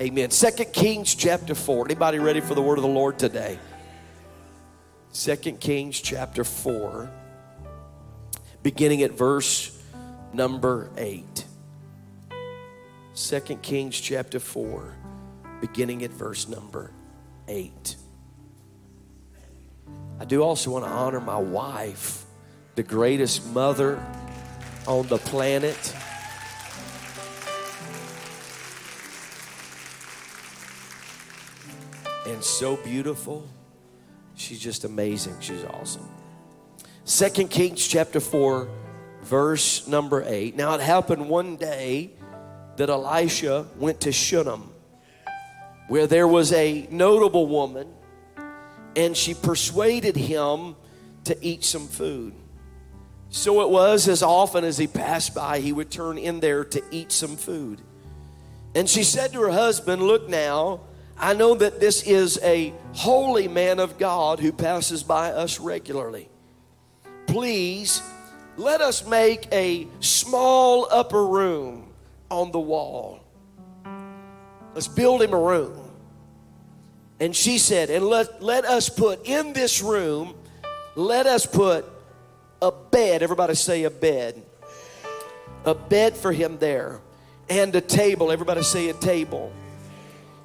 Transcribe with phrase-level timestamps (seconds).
[0.00, 0.30] Amen.
[0.30, 1.84] Second Kings chapter 4.
[1.84, 3.58] Anybody ready for the word of the Lord today?
[5.12, 7.10] Second Kings chapter 4,
[8.62, 9.78] beginning at verse
[10.32, 11.44] number 8.
[13.12, 14.96] Second Kings chapter 4,
[15.60, 16.92] beginning at verse number
[17.46, 17.96] 8.
[20.18, 22.24] I do also want to honor my wife,
[22.74, 24.02] the greatest mother
[24.86, 25.94] on the planet.
[32.30, 33.44] And so beautiful.
[34.36, 35.34] She's just amazing.
[35.40, 36.08] She's awesome.
[37.04, 38.68] Second Kings chapter 4,
[39.22, 40.54] verse number 8.
[40.54, 42.12] Now it happened one day
[42.76, 44.70] that Elisha went to Shunem,
[45.88, 47.88] where there was a notable woman,
[48.94, 50.76] and she persuaded him
[51.24, 52.32] to eat some food.
[53.30, 56.82] So it was as often as he passed by, he would turn in there to
[56.92, 57.80] eat some food.
[58.76, 60.82] And she said to her husband, Look now,
[61.20, 66.30] I know that this is a holy man of God who passes by us regularly.
[67.26, 68.02] Please
[68.56, 71.92] let us make a small upper room
[72.30, 73.20] on the wall.
[74.74, 75.78] Let's build him a room.
[77.20, 80.34] And she said, And let, let us put in this room,
[80.96, 81.84] let us put
[82.62, 83.22] a bed.
[83.22, 84.42] Everybody say a bed.
[85.66, 87.02] A bed for him there.
[87.50, 88.32] And a table.
[88.32, 89.52] Everybody say a table.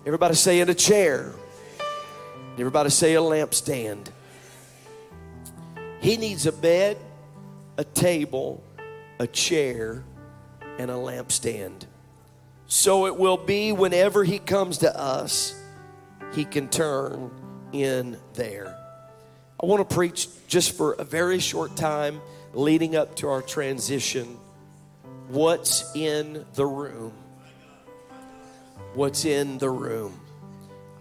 [0.05, 1.33] Everybody say in a chair.
[2.59, 4.09] Everybody say a lampstand.
[5.99, 6.97] He needs a bed,
[7.77, 8.63] a table,
[9.17, 10.03] a chair,
[10.77, 11.87] and a lampstand.
[12.67, 15.59] So it will be whenever he comes to us,
[16.35, 17.31] he can turn
[17.73, 18.77] in there.
[19.59, 22.21] I want to preach just for a very short time
[22.53, 24.37] leading up to our transition.
[25.29, 27.13] What's in the room?
[28.95, 30.17] What's in the room?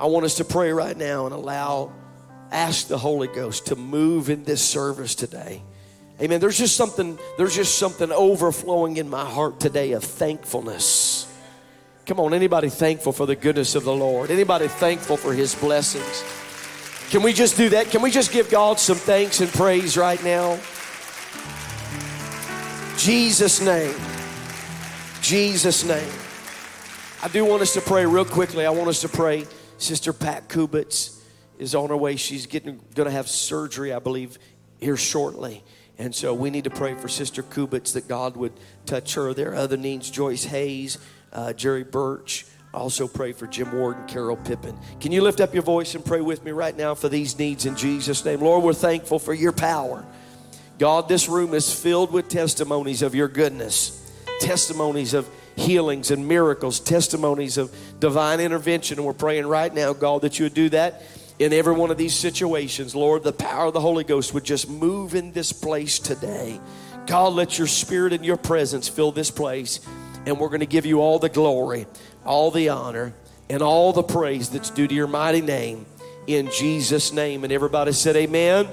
[0.00, 1.92] I want us to pray right now and allow,
[2.50, 5.62] ask the Holy Ghost to move in this service today.
[6.20, 6.40] Amen.
[6.40, 11.32] There's just something, there's just something overflowing in my heart today of thankfulness.
[12.06, 14.32] Come on, anybody thankful for the goodness of the Lord?
[14.32, 16.24] Anybody thankful for his blessings?
[17.10, 17.90] Can we just do that?
[17.90, 20.58] Can we just give God some thanks and praise right now?
[22.96, 23.94] Jesus' name.
[25.20, 26.23] Jesus' name.
[27.24, 28.66] I do want us to pray real quickly.
[28.66, 29.46] I want us to pray.
[29.78, 31.22] Sister Pat Kubitz
[31.58, 32.16] is on her way.
[32.16, 34.38] She's getting going to have surgery, I believe,
[34.78, 35.64] here shortly.
[35.96, 38.52] And so we need to pray for Sister Kubitz that God would
[38.84, 39.32] touch her.
[39.32, 40.98] There are other needs Joyce Hayes,
[41.32, 42.44] uh, Jerry Birch.
[42.74, 44.78] Also pray for Jim Ward and Carol Pippin.
[45.00, 47.64] Can you lift up your voice and pray with me right now for these needs
[47.64, 48.42] in Jesus' name?
[48.42, 50.04] Lord, we're thankful for your power.
[50.78, 55.26] God, this room is filled with testimonies of your goodness, testimonies of
[55.56, 58.98] healings and miracles, testimonies of divine intervention.
[58.98, 61.02] And we're praying right now, God, that you would do that
[61.38, 62.94] in every one of these situations.
[62.94, 66.60] Lord, the power of the Holy Ghost would just move in this place today.
[67.06, 69.80] God, let your spirit and your presence fill this place.
[70.26, 71.86] And we're going to give you all the glory,
[72.24, 73.12] all the honor,
[73.50, 75.84] and all the praise that's due to your mighty name
[76.26, 77.44] in Jesus' name.
[77.44, 78.68] And everybody said, Amen.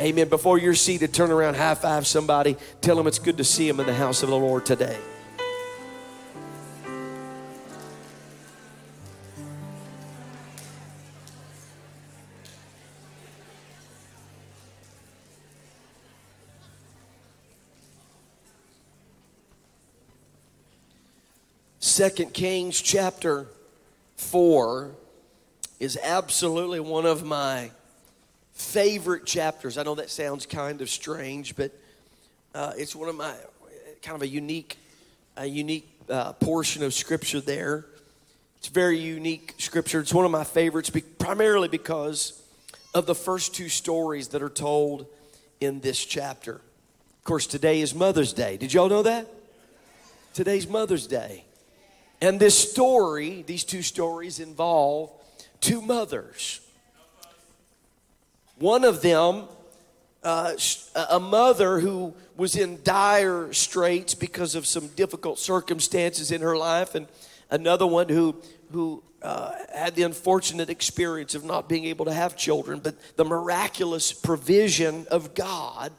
[0.00, 0.28] Amen.
[0.28, 3.78] Before you're seated, turn around, high five somebody, tell them it's good to see them
[3.78, 4.98] in the house of the Lord today.
[21.82, 23.48] Second Kings chapter
[24.14, 24.92] 4
[25.80, 27.72] is absolutely one of my
[28.52, 29.76] favorite chapters.
[29.76, 31.72] I know that sounds kind of strange, but
[32.54, 33.34] uh, it's one of my
[34.00, 34.78] kind of a unique,
[35.36, 37.84] a unique uh, portion of scripture there.
[38.58, 39.98] It's very unique scripture.
[39.98, 42.40] It's one of my favorites, be- primarily because
[42.94, 45.06] of the first two stories that are told
[45.60, 46.54] in this chapter.
[46.54, 48.56] Of course, today is Mother's Day.
[48.56, 49.26] Did y'all know that?
[50.32, 51.44] Today's Mother's Day.
[52.22, 55.10] And this story, these two stories involve
[55.60, 56.60] two mothers.
[58.60, 59.46] One of them,
[60.22, 60.54] uh,
[61.10, 66.94] a mother who was in dire straits because of some difficult circumstances in her life,
[66.94, 67.08] and
[67.50, 68.36] another one who,
[68.70, 73.24] who uh, had the unfortunate experience of not being able to have children, but the
[73.24, 75.90] miraculous provision of God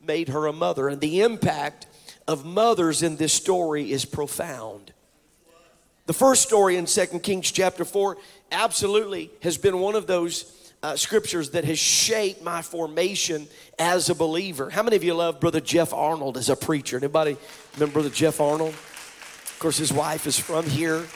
[0.00, 0.86] made her a mother.
[0.88, 1.86] And the impact
[2.28, 4.92] of mothers in this story is profound.
[6.06, 8.16] The first story in Second Kings chapter 4
[8.50, 13.46] absolutely has been one of those uh, scriptures that has shaped my formation
[13.78, 14.68] as a believer.
[14.68, 16.96] How many of you love Brother Jeff Arnold as a preacher?
[16.96, 17.36] Anybody
[17.74, 18.70] remember Brother Jeff Arnold?
[18.70, 21.06] Of course, his wife is from here.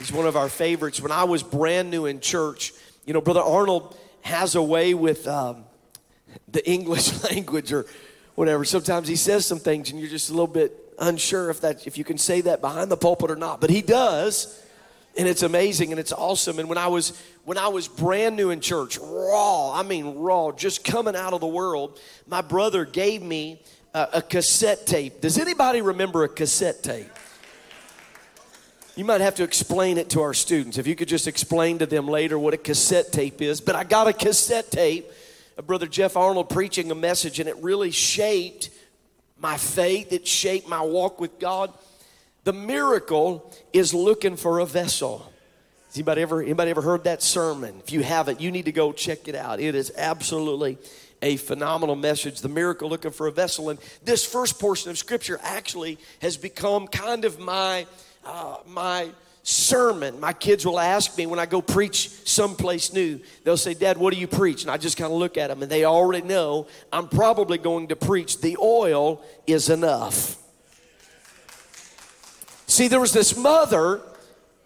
[0.00, 1.00] He's one of our favorites.
[1.00, 2.72] When I was brand new in church,
[3.06, 5.64] you know, Brother Arnold has a way with um,
[6.48, 7.86] the English language or
[8.34, 8.64] whatever.
[8.64, 11.98] Sometimes he says some things and you're just a little bit unsure if that if
[11.98, 13.60] you can say that behind the pulpit or not.
[13.60, 14.60] But he does.
[15.16, 16.58] And it's amazing and it's awesome.
[16.58, 20.50] And when I was when I was brand new in church, raw, I mean raw,
[20.50, 23.60] just coming out of the world, my brother gave me
[23.94, 25.20] a, a cassette tape.
[25.20, 27.10] Does anybody remember a cassette tape?
[28.96, 30.78] You might have to explain it to our students.
[30.78, 33.60] If you could just explain to them later what a cassette tape is.
[33.60, 35.10] But I got a cassette tape
[35.56, 38.70] of Brother Jeff Arnold preaching a message, and it really shaped
[39.44, 41.70] my faith, it shaped my walk with God.
[42.44, 45.30] The miracle is looking for a vessel.
[45.88, 47.74] Has anybody ever, anybody ever heard that sermon?
[47.80, 49.60] If you haven't, you need to go check it out.
[49.60, 50.78] It is absolutely
[51.20, 52.40] a phenomenal message.
[52.40, 53.68] The miracle looking for a vessel.
[53.68, 57.86] And this first portion of scripture actually has become kind of my
[58.24, 59.10] uh, my
[59.44, 60.18] sermon.
[60.18, 64.12] My kids will ask me when I go preach someplace new, they'll say, Dad, what
[64.12, 64.62] do you preach?
[64.62, 67.88] And I just kind of look at them and they already know I'm probably going
[67.88, 70.38] to preach, the oil is enough.
[72.66, 74.00] See, there was this mother.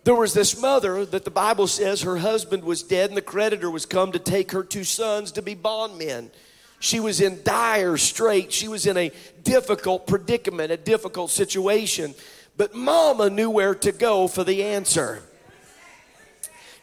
[0.05, 3.71] There was this mother that the Bible says her husband was dead and the creditor
[3.71, 6.31] was come to take her two sons to be bondmen.
[6.79, 8.55] She was in dire straits.
[8.55, 9.11] She was in a
[9.43, 12.15] difficult predicament, a difficult situation.
[12.59, 15.23] But mama knew where to go for the answer.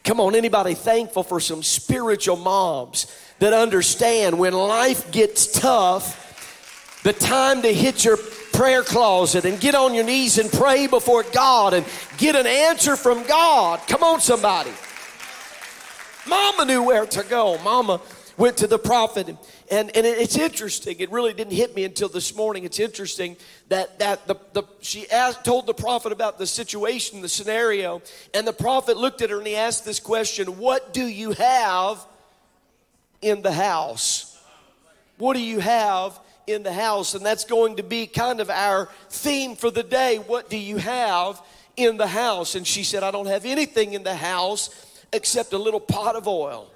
[0.06, 3.07] Come on, anybody thankful for some spiritual moms
[3.39, 8.16] that understand when life gets tough, the time to hit your
[8.54, 11.86] prayer closet and get on your knees and pray before God and
[12.18, 13.81] get an answer from God.
[13.88, 14.72] Come on, somebody.
[16.25, 17.57] Mama knew where to go.
[17.63, 18.00] Mama
[18.38, 19.28] went to the prophet.
[19.72, 20.98] And, and it's interesting.
[21.00, 22.64] It really didn't hit me until this morning.
[22.64, 23.38] It's interesting
[23.70, 28.02] that, that the, the, she asked, told the prophet about the situation, the scenario.
[28.34, 32.06] And the prophet looked at her and he asked this question What do you have
[33.22, 34.32] in the house?
[35.18, 37.16] What do you have in the house?
[37.16, 40.18] And that's going to be kind of our theme for the day.
[40.18, 41.42] What do you have
[41.78, 42.56] in the house?
[42.56, 44.70] And she said, I don't have anything in the house
[45.14, 46.70] except a little pot of oil.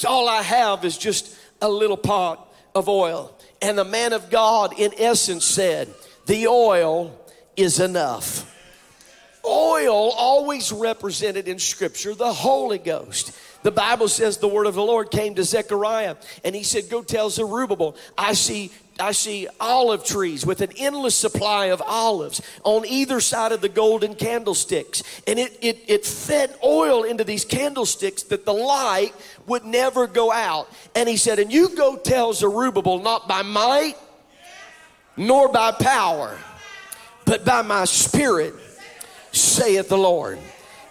[0.00, 3.36] So all I have is just a little pot of oil.
[3.60, 5.92] And the man of God, in essence, said,
[6.24, 7.20] The oil
[7.54, 8.50] is enough.
[9.44, 13.38] Oil always represented in Scripture the Holy Ghost.
[13.62, 17.02] The Bible says the word of the Lord came to Zechariah and he said, Go
[17.02, 22.86] tell Zerubbabel, I see I see olive trees with an endless supply of olives on
[22.86, 25.02] either side of the golden candlesticks.
[25.26, 29.14] And it, it, it fed oil into these candlesticks that the light
[29.46, 30.70] would never go out.
[30.94, 33.96] And he said, And you go tell Zerubbabel, not by might
[35.16, 36.38] nor by power,
[37.24, 38.54] but by my spirit,
[39.32, 40.38] saith the Lord.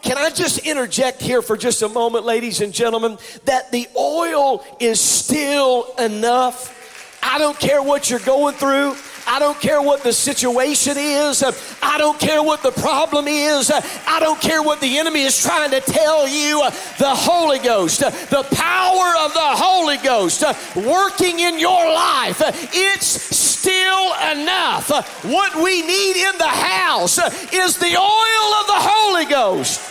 [0.02, 4.64] Can I just interject here for just a moment, ladies and gentlemen, that the oil
[4.80, 6.76] is still enough?
[7.22, 8.96] I don't care what you're going through.
[9.28, 11.44] I don't care what the situation is.
[11.84, 13.70] I don't care what the problem is.
[13.72, 16.64] I don't care what the enemy is trying to tell you.
[16.98, 20.44] The Holy Ghost, the power of the Holy Ghost
[20.76, 22.42] working in your life,
[22.74, 24.90] it's still enough.
[25.24, 27.20] What we need in the house
[27.54, 29.82] is the oil of the Holy Ghost.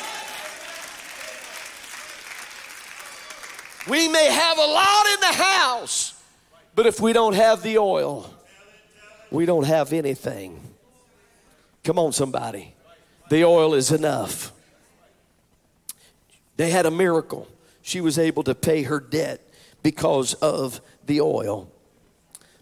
[3.89, 6.13] We may have a lot in the house,
[6.79, 8.33] but if we don't have the oil,
[9.33, 10.61] we don't have anything.
[11.83, 12.73] Come on, somebody.
[13.31, 14.53] The oil is enough.
[16.57, 17.49] They had a miracle.
[17.83, 19.41] She was able to pay her debt
[19.83, 21.69] because of the oil.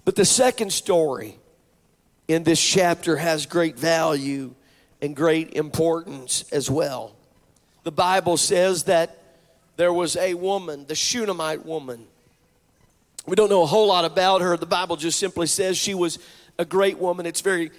[0.06, 1.36] But the second story
[2.26, 4.54] in this chapter has great value
[5.02, 7.14] and great importance as well.
[7.82, 9.18] The Bible says that
[9.76, 12.06] there was a woman, the Shunammite woman.
[13.26, 14.56] We don't know a whole lot about her.
[14.56, 16.18] The Bible just simply says she was
[16.58, 17.26] a great woman.
[17.26, 17.72] It's very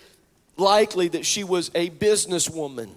[0.58, 2.90] likely that she was a businesswoman,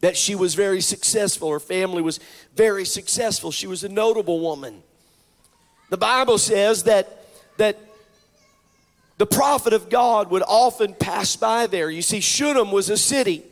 [0.00, 1.50] that she was very successful.
[1.50, 2.18] Her family was
[2.56, 3.52] very successful.
[3.52, 4.82] She was a notable woman.
[5.90, 7.24] The Bible says that,
[7.58, 7.78] that
[9.18, 11.88] the prophet of God would often pass by there.
[11.88, 13.44] You see, Shunem was a city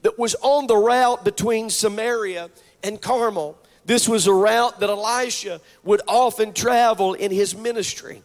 [0.00, 2.50] that was on the route between Samaria
[2.82, 3.58] and Carmel.
[3.84, 8.22] This was a route that Elisha would often travel in his ministry.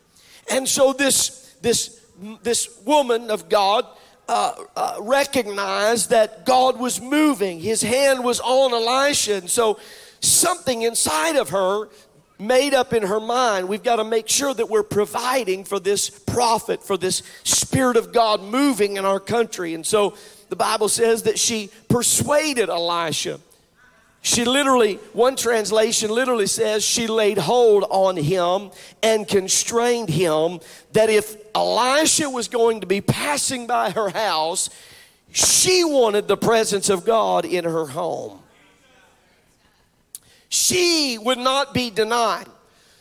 [0.50, 2.00] And so this, this,
[2.44, 3.86] this woman of God
[4.30, 7.60] uh, uh, recognized that God was moving.
[7.60, 9.36] His hand was on Elisha.
[9.36, 9.80] And so
[10.20, 11.90] something inside of her
[12.40, 16.10] made up in her mind we've got to make sure that we're providing for this
[16.10, 19.74] prophet, for this Spirit of God moving in our country.
[19.74, 20.14] And so
[20.50, 23.40] the Bible says that she persuaded Elisha
[24.22, 28.72] She literally, one translation literally says she laid hold on him
[29.02, 30.60] and constrained him
[30.92, 34.70] that if Elisha was going to be passing by her house,
[35.32, 38.40] she wanted the presence of God in her home.
[40.50, 42.48] She would not be denied.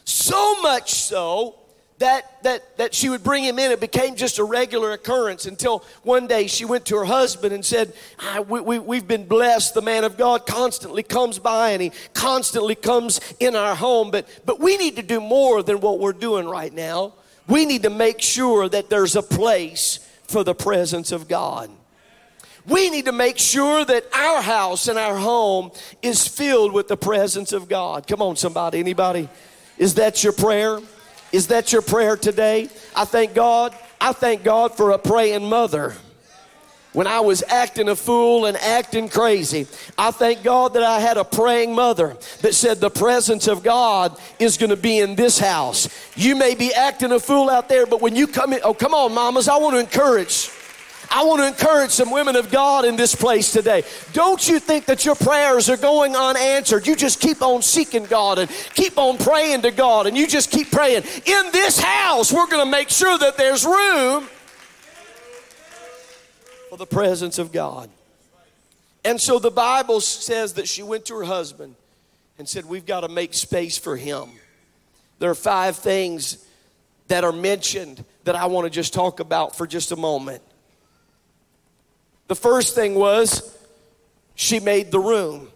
[0.05, 1.57] So much so
[1.99, 3.71] that, that, that she would bring him in.
[3.71, 7.65] It became just a regular occurrence until one day she went to her husband and
[7.65, 7.93] said,
[8.49, 9.75] we, we, We've been blessed.
[9.75, 14.29] The man of God constantly comes by and he constantly comes in our home, but,
[14.45, 17.15] but we need to do more than what we're doing right now.
[17.49, 21.71] We need to make sure that there's a place for the presence of God.
[22.67, 25.71] We need to make sure that our house and our home
[26.03, 28.09] is filled with the presence of God.
[28.09, 28.81] Come on, somebody.
[28.81, 29.29] Anybody?
[29.79, 30.81] Is that your prayer?
[31.33, 32.69] Is that your prayer today?
[32.95, 33.77] I thank God.
[34.01, 35.95] I thank God for a praying mother.
[36.93, 39.67] When I was acting a fool and acting crazy,
[39.99, 44.19] I thank God that I had a praying mother that said the presence of God
[44.39, 45.91] is going to be in this house.
[46.17, 48.95] You may be acting a fool out there, but when you come in, oh, come
[48.95, 50.51] on, mamas, I want to encourage.
[51.11, 53.85] I want to encourage some women of God in this place today.
[54.13, 56.87] Don't you think that your prayers are going unanswered?
[56.87, 60.51] You just keep on seeking God and keep on praying to God and you just
[60.51, 61.03] keep praying.
[61.25, 64.29] In this house, we're going to make sure that there's room
[66.71, 67.89] for the presence of God.
[69.05, 71.77] And so the Bible says that she went to her husband
[72.39, 74.31] and said, We've got to make space for him.
[75.19, 76.45] There are five things
[77.09, 80.43] that are mentioned that I want to just talk about for just a moment.
[82.29, 83.57] The first thing was
[84.35, 85.49] she made the room.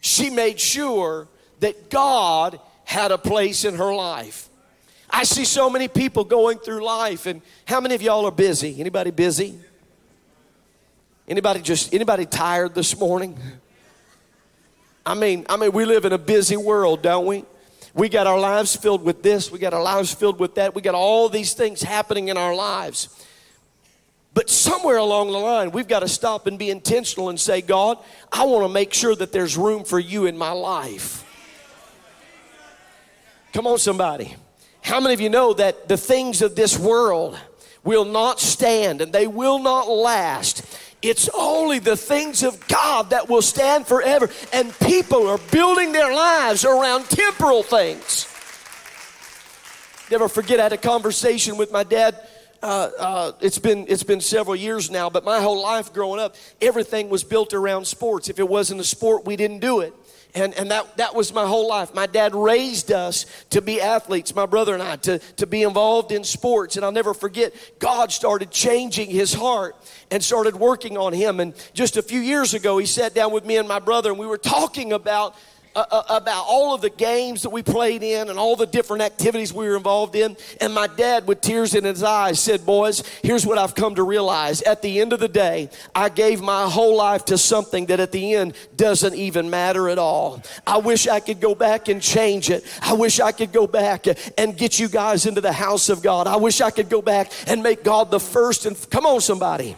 [0.00, 1.28] She made sure
[1.60, 4.48] that God had a place in her life.
[5.10, 8.80] I see so many people going through life and how many of y'all are busy?
[8.80, 9.58] Anybody busy?
[11.28, 13.38] Anybody just anybody tired this morning?
[15.04, 17.44] I mean, I mean we live in a busy world, don't we?
[17.94, 20.74] We got our lives filled with this, we got our lives filled with that.
[20.74, 23.08] We got all these things happening in our lives.
[24.32, 27.98] But somewhere along the line, we've got to stop and be intentional and say, God,
[28.30, 31.26] I want to make sure that there's room for you in my life.
[33.52, 34.36] Come on, somebody.
[34.82, 37.38] How many of you know that the things of this world
[37.82, 40.64] will not stand and they will not last?
[41.02, 44.30] It's only the things of God that will stand forever.
[44.52, 48.26] And people are building their lives around temporal things.
[50.10, 52.26] Never forget, I had a conversation with my dad
[52.62, 56.36] uh, uh, it's been it's been several years now, but my whole life growing up,
[56.60, 58.28] everything was built around sports.
[58.28, 59.94] If it wasn't a sport, we didn't do it.
[60.34, 61.94] And, and that, that was my whole life.
[61.94, 66.12] My dad raised us to be athletes, my brother and I, to, to be involved
[66.12, 66.76] in sports.
[66.76, 69.74] And I'll never forget, God started changing his heart
[70.10, 71.40] and started working on him.
[71.40, 74.18] And just a few years ago, he sat down with me and my brother, and
[74.18, 75.34] we were talking about
[75.76, 79.02] uh, uh, about all of the games that we played in and all the different
[79.02, 80.36] activities we were involved in.
[80.60, 84.02] And my dad, with tears in his eyes, said, Boys, here's what I've come to
[84.02, 84.62] realize.
[84.62, 88.10] At the end of the day, I gave my whole life to something that at
[88.10, 90.42] the end doesn't even matter at all.
[90.66, 92.64] I wish I could go back and change it.
[92.82, 96.26] I wish I could go back and get you guys into the house of God.
[96.26, 98.66] I wish I could go back and make God the first.
[98.66, 99.76] And come on, somebody.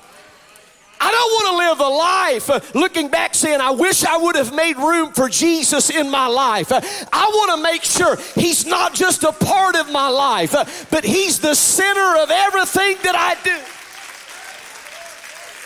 [1.05, 4.37] I don't want to live a life uh, looking back saying, I wish I would
[4.37, 6.71] have made room for Jesus in my life.
[6.71, 6.81] Uh,
[7.13, 11.03] I want to make sure He's not just a part of my life, uh, but
[11.05, 13.59] He's the center of everything that I do.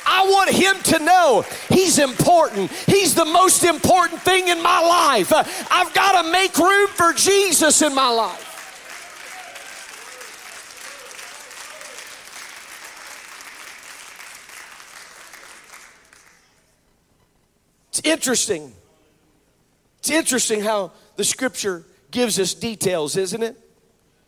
[0.09, 2.71] I want him to know he's important.
[2.71, 5.33] He's the most important thing in my life.
[5.33, 8.56] I've got to make room for Jesus in my life.
[17.99, 18.75] It's interesting.
[20.01, 23.57] It's interesting how the scripture gives us details, isn't it?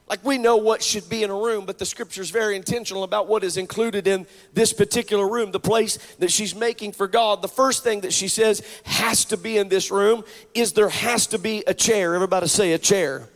[0.08, 3.02] Like we know what should be in a room, but the scripture is very intentional
[3.02, 7.42] about what is included in this particular room, the place that she's making for God.
[7.42, 11.26] The first thing that she says has to be in this room is there has
[11.26, 12.14] to be a chair.
[12.14, 13.28] Everybody say a chair.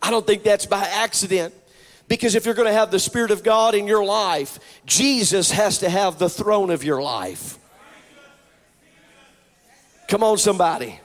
[0.00, 1.52] I don't think that's by accident.
[2.06, 5.78] Because if you're going to have the Spirit of God in your life, Jesus has
[5.78, 7.59] to have the throne of your life.
[10.10, 10.98] Come on, somebody.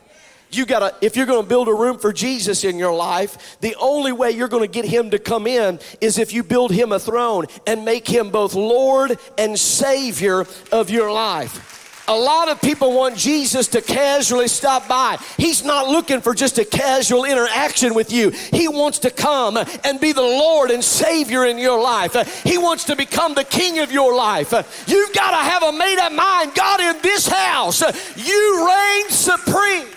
[0.50, 4.12] You gotta, if you're gonna build a room for Jesus in your life, the only
[4.12, 7.46] way you're gonna get him to come in is if you build him a throne
[7.68, 11.75] and make him both Lord and Savior of your life.
[12.08, 15.18] A lot of people want Jesus to casually stop by.
[15.38, 18.30] He's not looking for just a casual interaction with you.
[18.30, 22.44] He wants to come and be the Lord and Savior in your life.
[22.44, 24.52] He wants to become the King of your life.
[24.88, 26.54] You've got to have a made up mind.
[26.54, 27.82] God, in this house,
[28.16, 29.88] you reign supreme.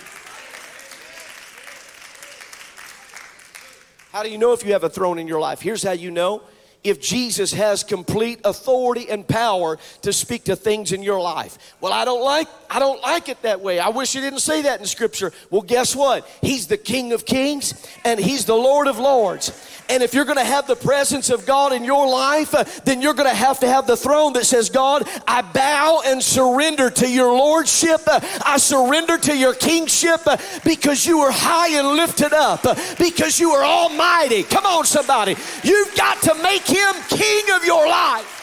[4.11, 5.61] How do you know if you have a throne in your life?
[5.61, 6.41] Here's how you know
[6.83, 11.57] if Jesus has complete authority and power to speak to things in your life.
[11.81, 13.79] Well, I don't like I don't like it that way.
[13.79, 15.31] I wish you didn't say that in scripture.
[15.49, 16.27] Well, guess what?
[16.41, 17.73] He's the King of Kings
[18.05, 19.51] and he's the Lord of Lords.
[19.89, 23.01] And if you're going to have the presence of God in your life, uh, then
[23.01, 26.91] you're going to have to have the throne that says, God, I bow and surrender
[26.91, 28.01] to your lordship.
[28.05, 32.61] Uh, I surrender to your kingship uh, because you are high and lifted up,
[32.99, 34.43] because you are almighty.
[34.43, 35.35] Come on, somebody.
[35.63, 38.35] You've got to make him king of your life.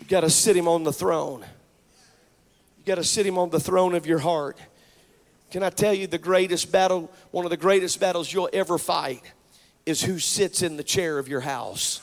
[0.00, 1.44] You got to sit him on the throne.
[2.78, 4.58] You got to sit him on the throne of your heart.
[5.50, 9.22] Can I tell you the greatest battle, one of the greatest battles you'll ever fight
[9.84, 12.00] is who sits in the chair of your house.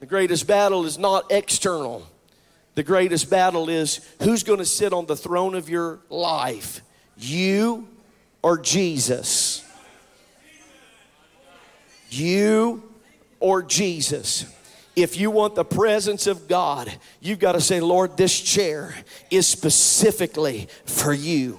[0.00, 2.06] The greatest battle is not external.
[2.74, 6.82] The greatest battle is who's going to sit on the throne of your life,
[7.16, 7.88] you
[8.42, 9.64] or Jesus?
[12.10, 12.82] You
[13.40, 14.46] or Jesus?
[14.94, 18.94] if you want the presence of God, you've got to say, Lord, this chair
[19.30, 21.58] is specifically for you.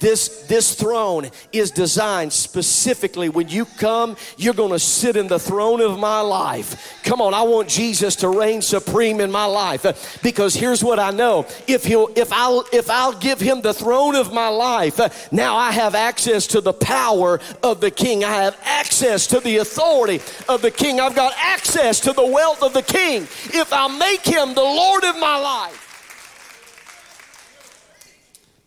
[0.00, 5.38] This, this throne is designed specifically when you come, you're going to sit in the
[5.38, 7.00] throne of my life.
[7.02, 11.10] Come on, I want Jesus to reign supreme in my life because here's what I
[11.10, 11.46] know.
[11.66, 15.72] If he'll if I'll if I'll give him the throne of my life, now I
[15.72, 18.24] have access to the power of the king.
[18.24, 21.00] I have access to the authority of the king.
[21.00, 23.22] I've got access to the wealth of the king.
[23.22, 25.84] If I make him the Lord of my life.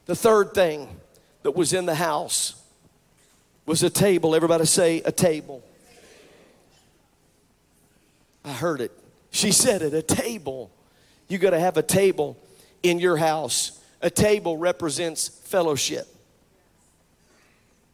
[0.05, 1.00] The third thing
[1.43, 2.55] that was in the house
[3.65, 4.35] was a table.
[4.35, 5.63] Everybody say a table.
[8.43, 8.91] I heard it.
[9.31, 10.71] She said it, a table.
[11.27, 12.37] You got to have a table
[12.83, 13.79] in your house.
[14.01, 16.07] A table represents fellowship.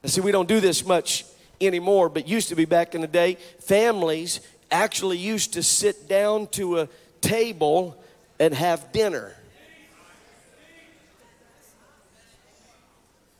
[0.04, 1.26] I see we don't do this much
[1.60, 3.38] anymore, but used to be back in the day.
[3.60, 4.40] Families
[4.72, 6.90] actually used to sit down to a
[7.22, 8.02] table
[8.40, 9.34] and have dinner.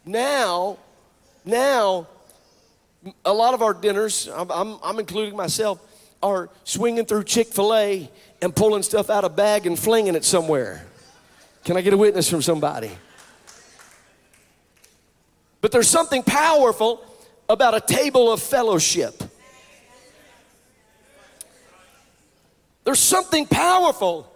[0.08, 0.78] Now,
[1.44, 2.08] now,
[3.26, 5.82] a lot of our dinners, I'm, I'm, I'm including myself,
[6.24, 8.10] are swinging through Chick fil A
[8.42, 10.86] and pulling stuff out of bag and flinging it somewhere.
[11.66, 12.90] Can I get a witness from somebody?
[15.60, 17.04] But there's something powerful
[17.50, 19.22] about a table of fellowship.
[22.86, 24.34] There's something powerful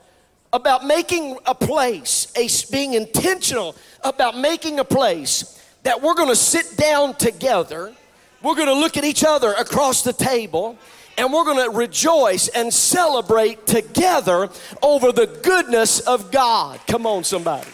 [0.52, 6.36] about making a place, a, being intentional about making a place that we're going to
[6.36, 7.94] sit down together,
[8.42, 10.78] we're going to look at each other across the table,
[11.18, 14.50] and we're going to rejoice and celebrate together
[14.82, 16.80] over the goodness of God.
[16.88, 17.70] Come on, somebody.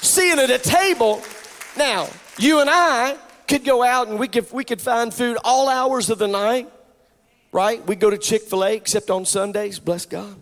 [0.00, 1.22] Seeing at a table,
[1.76, 5.68] now, you and I could go out and we could, we could find food all
[5.68, 6.70] hours of the night,
[7.52, 7.86] right?
[7.86, 10.34] We go to Chick fil A, except on Sundays, bless God.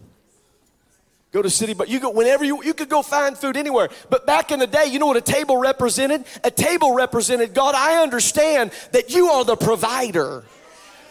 [1.32, 3.88] Go to city, but you go whenever you you could go find food anywhere.
[4.08, 6.24] But back in the day, you know what a table represented?
[6.42, 7.76] A table represented God.
[7.76, 10.42] I understand that you are the provider.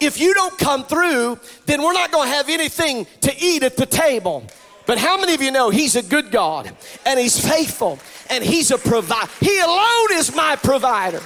[0.01, 3.77] If you don't come through, then we're not going to have anything to eat at
[3.77, 4.43] the table.
[4.85, 8.71] But how many of you know He's a good God and He's faithful and He's
[8.71, 9.29] a provider?
[9.39, 11.21] He alone is my provider.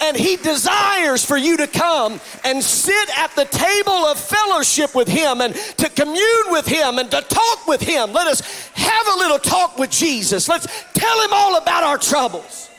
[0.00, 5.08] And He desires for you to come and sit at the table of fellowship with
[5.08, 8.12] Him and to commune with Him and to talk with Him.
[8.12, 8.40] Let us
[8.74, 10.48] have a little talk with Jesus.
[10.48, 12.71] Let's tell Him all about our troubles.